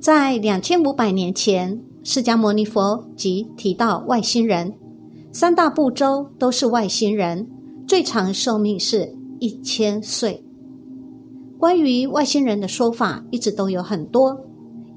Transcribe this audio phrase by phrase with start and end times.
[0.00, 4.72] 在两千五百年前，释迦牟尼佛即提到外星人，
[5.32, 7.48] 三大部洲都是外星人，
[7.84, 10.44] 最长寿命是一千岁。
[11.58, 14.38] 关于外星人的说法一直都有很多，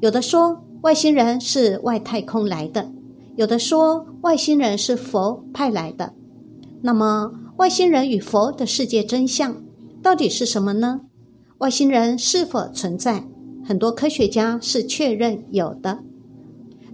[0.01, 2.91] 有的说外星人是外太空来的，
[3.35, 6.13] 有的说外星人是佛派来的。
[6.83, 9.63] 那么，外星人与佛的世界真相
[10.03, 11.01] 到底是什么呢？
[11.57, 13.25] 外星人是否存在？
[13.71, 15.97] 很多科学家是确认有的。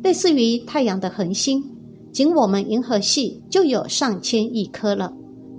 [0.03, 1.63] 类似于太阳的恒星，
[2.11, 5.11] 仅我们银河系就有上千亿颗了，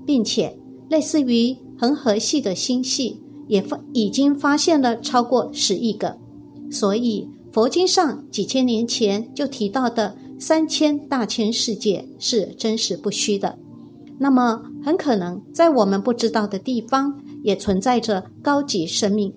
[0.06, 0.56] 并且
[0.88, 6.16] 类似于恒河系的星系也发已经发现了超过十亿个。
[6.70, 13.58] 所以，佛经上几千年前就提到的三千大千世界是真实不虚的。
[14.20, 19.34] 那么，很可能在我们不知道的地方，也存在着高级生命。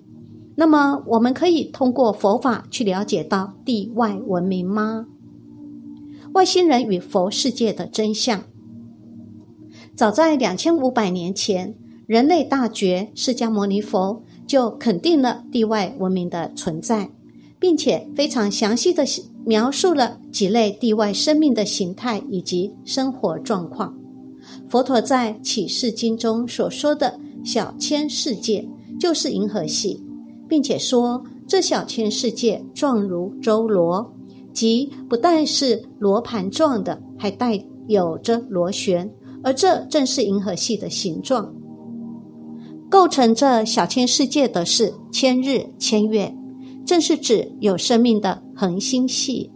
[0.54, 5.06] 那么，我们可以通过佛法去了解到地外文明吗？
[6.34, 8.42] 外星人与佛世界的真相。
[9.94, 11.74] 早在两千五百年前，
[12.06, 17.10] 人类大觉释迦牟尼佛就肯定了地外文明的存在，
[17.58, 19.04] 并且非常详细的
[19.44, 23.94] 描述了几类地外生命的形态以及生活状况。
[24.68, 28.66] 佛陀在启示经中所说的小千世界，
[28.98, 30.02] 就是银河系，
[30.52, 34.06] 并且说这小千世界状如周罗，
[34.52, 37.58] 即不但是罗盘状的，还带
[37.88, 39.10] 有着螺旋，
[39.42, 41.50] 而这正是银河系的形状。
[42.90, 46.30] 构成这小千世界的是千日千月，
[46.84, 49.50] 正是指有生命的恒星系。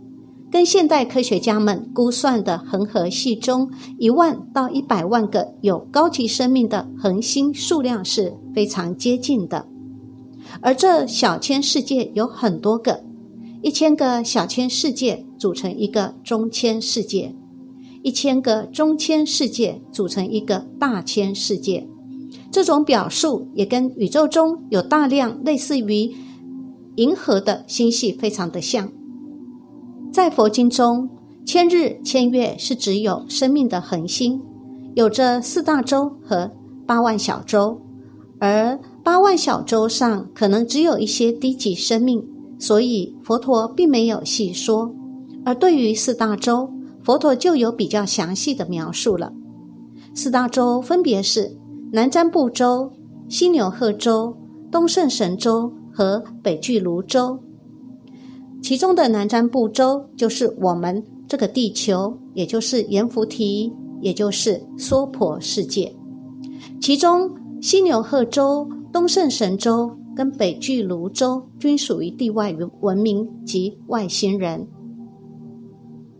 [0.50, 9.66] 跟现代科学家们估算的恒河系中一万到一百万个有高级生命的恒星数量是非常接近的，
[10.60, 13.04] 而这小千世界有很多个，
[13.62, 17.34] 一千个小千世界组成一个中千世界，
[18.02, 21.86] 一千个中千世界组成一个大千世界。
[22.50, 26.14] 这种表述也跟宇宙中有大量类似于
[26.96, 28.90] 银河的星系非常的像。
[30.12, 31.10] 在佛经中，
[31.44, 34.40] 千日千月是指有生命的恒星，
[34.94, 36.50] 有着四大洲和
[36.86, 37.80] 八万小洲，
[38.38, 42.26] 而八万小洲上可能只有一些低级生命，
[42.58, 44.92] 所以佛陀并没有细说。
[45.44, 46.68] 而对于四大洲，
[47.04, 49.32] 佛陀就有比较详细的描述了。
[50.12, 51.56] 四大洲分别是
[51.92, 52.90] 南瞻部洲、
[53.28, 54.36] 西牛贺洲、
[54.72, 57.38] 东胜神洲和北俱卢洲。
[58.60, 65.94] 其中的南瞻部洲就是我们这个地球，也就是阎浮提，也就是娑婆世界。
[66.80, 67.30] 其中
[67.62, 74.66] 西牛贺洲、东胜神州跟北俱卢洲均属于地外文明及外星人。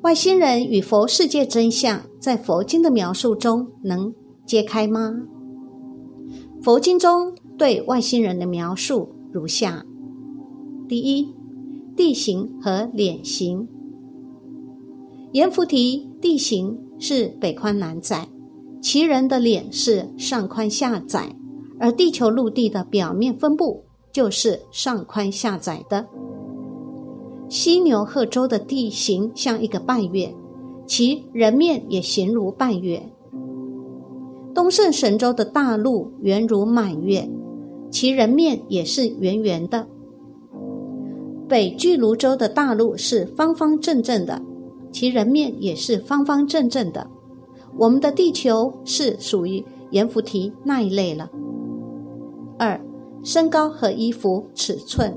[0.02, 5.22] 外星人与佛世界真相，在佛经的描述中能揭开吗？
[6.62, 9.84] 佛经中对外星人的描述如下：
[10.88, 11.34] 第一。
[11.96, 13.66] 地形和脸型，
[15.32, 18.28] 阎浮提地形是北宽南窄，
[18.82, 21.34] 其人的脸是上宽下窄，
[21.78, 26.06] 而地球陆地的表面分布就是上宽下窄的。
[27.48, 30.34] 犀牛贺州的地形像一个半月，
[30.86, 33.02] 其人面也形如半月。
[34.54, 37.28] 东胜神州的大陆圆如满月，
[37.90, 39.86] 其人面也是圆圆的。
[41.46, 44.42] 北俱泸州的大陆是方方正正的，
[44.90, 47.06] 其人面也是方方正正的。
[47.78, 51.30] 我们的地球是属于阎浮提那一类了。
[52.58, 52.80] 二、
[53.22, 55.16] 身高和衣服尺寸，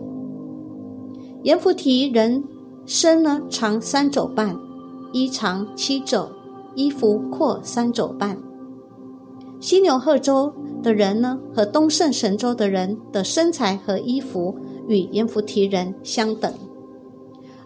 [1.44, 2.44] 阎浮提人
[2.86, 4.56] 身呢长三肘半，
[5.12, 6.30] 衣长七肘，
[6.76, 8.38] 衣服阔三肘半。
[9.60, 14.56] 犀牛贺州的人呢和东胜神州的人的身材和衣服。
[14.90, 16.52] 与阎浮提人相等，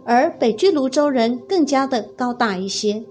[0.03, 3.01] 而北俱泸州人更加的高大一些，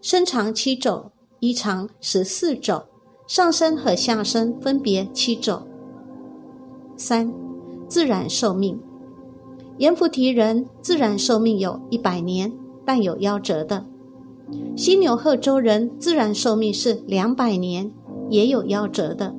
[0.00, 2.82] 身长七肘，衣长十四肘，
[3.28, 5.62] 上身和下身分别七肘。
[7.04, 7.34] 三、
[7.88, 8.78] 自然寿命，
[9.78, 12.52] 阎浮提人自然寿命有一百年，
[12.84, 13.82] 但有夭折的；
[14.76, 17.90] 犀牛贺州人自然寿命是两百年，
[18.30, 19.34] 也有夭折的。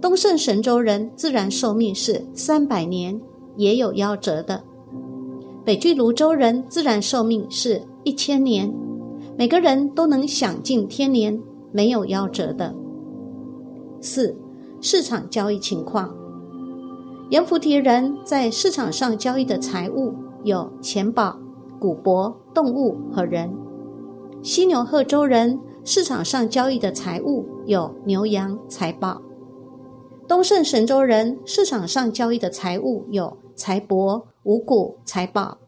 [0.00, 3.20] 东胜神州人自然寿命是三百年，
[3.56, 4.58] 也有夭折的；
[5.64, 8.74] 北俱泸州人自然寿命是一千年，
[9.38, 11.40] 每个人都能享尽天年，
[11.70, 12.74] 没有夭折的。
[14.00, 14.36] 四、
[14.80, 16.12] 市场交易情况，
[17.30, 20.14] 阎浮提人在市场上交易的财物
[20.44, 21.36] 有钱宝、
[21.80, 23.52] 古帛、动物和人。
[24.42, 29.20] 犀牛贺州人市场上交易的财物有牛羊财宝。
[30.28, 35.58] 东胜神州人市场上交易的财物有财帛、五谷、财宝。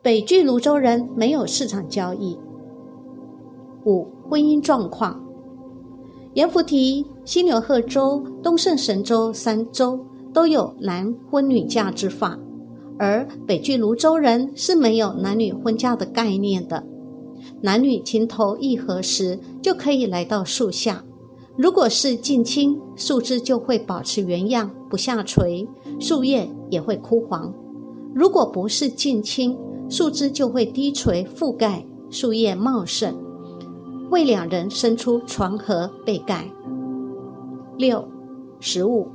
[0.00, 2.38] 北距泸州人没有市场交易。
[3.84, 5.20] 五、婚姻状况。
[6.34, 9.98] 盐福提、犀牛贺州、东胜神州三州
[10.32, 12.38] 都有男婚女嫁之法，
[12.98, 16.84] 而北距泸州人是没有男女婚嫁的概念的。
[17.60, 21.04] 男女情投意合时，就可以来到树下。
[21.56, 25.68] 如果是近亲，树枝就会保持原样，不下垂，
[26.00, 27.52] 树叶也会枯黄；
[28.14, 29.58] 如果不是近亲，
[29.90, 33.14] 树枝就会低垂覆盖，树叶茂盛，
[34.10, 36.48] 为两人伸出床和被盖。
[37.76, 38.08] 六，
[38.60, 39.08] 食物。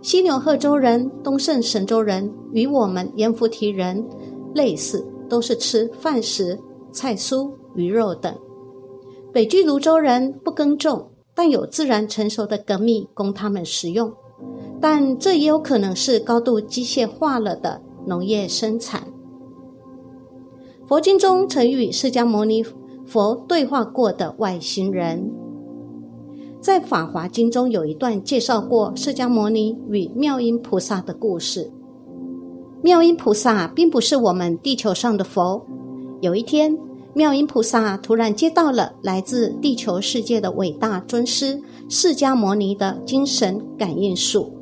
[0.00, 4.06] 犀牛贺州人、东胜神州人与我们盐福提人
[4.54, 6.58] 类似，都是吃饭食。
[6.90, 8.34] 菜蔬、鱼肉等。
[9.30, 14.10] 北距泸州人不耕种，但有自然成熟的粳米供他们食用。
[14.80, 19.06] 但这也有可能是高度机械化了的农业生产。
[20.86, 22.64] 佛经中曾与释迦牟尼
[23.06, 25.30] 佛对话过的外星人，
[26.60, 31.70] 在《法华经》中有一段介绍过释迦牟尼与妙音菩萨的故事。
[32.82, 35.64] 妙音菩萨并不是我们地球上的佛。
[36.20, 36.76] 有一天，
[37.14, 44.52] 妙音菩萨突然接到了来自地球世界的伟大尊师释迦牟尼的精神感应术。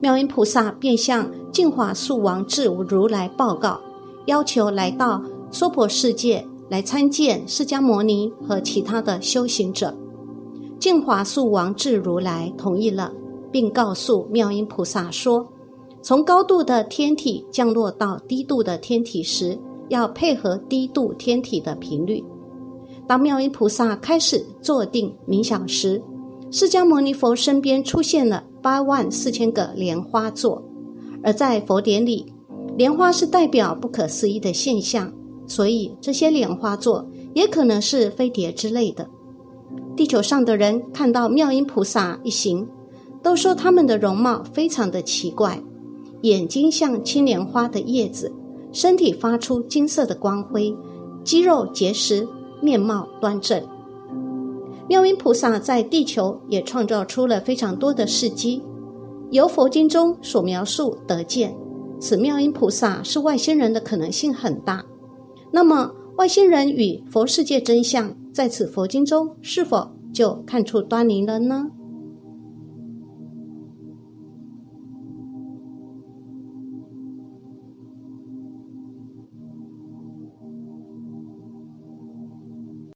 [0.00, 3.80] 妙音菩萨便向净华树王智如来报告，
[4.26, 5.22] 要求来到
[5.52, 9.96] 娑婆世界来参见释迦牟尼和其他的修行者。
[10.80, 13.12] 净华树王智如来同意了，
[13.52, 15.46] 并告诉妙音菩萨说
[16.02, 19.56] ：“从高度的天体降落到低度的天体时。”
[19.90, 22.22] 要配合低度天体的频率。
[23.08, 26.00] 当妙音菩萨开始坐定冥想时，
[26.52, 30.62] 释迦牟尼佛身边出现了八万四千个莲花座。
[31.24, 32.32] 而在佛典里，
[32.76, 35.12] 莲花是代表不可思议的现象，
[35.48, 37.04] 所以这些莲花座
[37.34, 39.04] 也可能是飞碟之类的。
[40.00, 42.66] 地球上的人看到妙音菩萨一行，
[43.22, 45.62] 都说他们的容貌非常的奇怪，
[46.22, 48.32] 眼睛像青莲花的叶子。
[48.72, 50.74] 身体发出金色的光辉，
[51.22, 52.26] 肌肉结实，
[52.62, 53.62] 面貌端正。
[54.88, 58.62] 妙音菩萨在地球也创造出了非常多的事迹，
[59.30, 61.54] 由佛经中所描述得见，
[62.00, 64.82] 此妙音菩萨是外星人的可能性很大。
[65.50, 71.66] 那么，外星人与佛世界真相在此佛经中是否就看出端倪了呢？